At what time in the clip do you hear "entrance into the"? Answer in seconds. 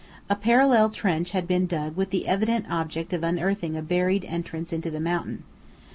4.25-4.99